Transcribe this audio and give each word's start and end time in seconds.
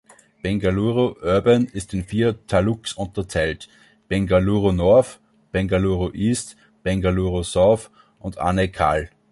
Bengaluru 0.41 1.13
Urban 1.21 1.65
ist 1.67 1.93
in 1.93 2.03
vier 2.05 2.35
Taluks 2.47 2.93
unterteilt: 2.93 3.69
Bengaluru 4.07 4.71
North, 4.71 5.19
Bengaluru 5.51 6.09
East, 6.15 6.55
Bengaluru 6.81 7.43
South 7.43 7.91
und 8.17 8.39
Anekal. 8.39 9.11